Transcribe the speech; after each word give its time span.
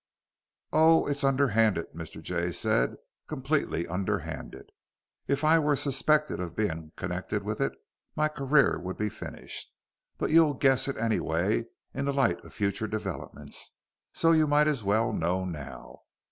"Oh, 0.73 1.05
it's 1.05 1.23
underhanded," 1.23 1.93
Mr. 1.93 2.23
Jay 2.23 2.51
said, 2.51 2.95
"completely 3.27 3.87
underhanded. 3.87 4.71
If 5.27 5.43
I 5.43 5.59
were 5.59 5.75
suspected 5.75 6.39
of 6.39 6.55
being 6.55 6.91
connected 6.95 7.43
with 7.43 7.61
it, 7.61 7.73
my 8.15 8.27
career 8.27 8.79
would 8.79 8.97
be 8.97 9.09
finished. 9.09 9.71
But 10.17 10.31
you'll 10.31 10.55
guess 10.55 10.87
it 10.87 10.97
anyway, 10.97 11.65
in 11.93 12.05
the 12.05 12.13
light 12.13 12.43
of 12.43 12.51
future 12.51 12.87
developments; 12.87 13.77
so 14.11 14.31
you 14.31 14.47
might 14.47 14.67
as 14.67 14.83
well 14.83 15.13
know 15.13 15.45
now. 15.45 15.99